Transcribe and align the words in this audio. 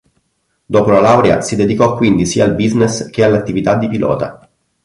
Dopo 0.65 0.89
la 0.89 0.99
laurea 0.99 1.41
si 1.41 1.55
dedicò 1.55 1.95
quindi 1.95 2.25
sia 2.25 2.43
al 2.45 2.55
business 2.55 3.11
che 3.11 3.23
all'attività 3.23 3.75
di 3.75 3.87
pilota. 3.87 4.49